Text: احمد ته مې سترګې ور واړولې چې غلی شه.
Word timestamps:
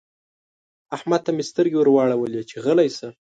احمد 0.95 1.21
ته 1.25 1.31
مې 1.35 1.43
سترګې 1.51 1.77
ور 1.77 1.89
واړولې 1.91 2.41
چې 2.49 2.55
غلی 2.63 2.89
شه. 2.97 3.07